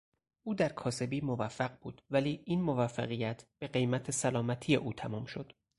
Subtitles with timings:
[0.43, 5.53] او در کاسبی موفق بود ولی این موفقیت به قمیت سلامتی او تمام شد.